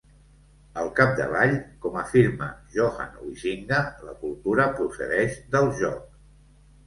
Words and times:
Al 0.83 0.87
capdavall, 0.99 1.51
com 1.83 1.99
afirma 2.03 2.47
Johan 2.77 3.13
Huizinga, 3.23 3.83
la 4.07 4.15
cultura 4.23 4.67
procedeix 4.79 5.37
del 5.57 5.69
joc. 5.83 6.19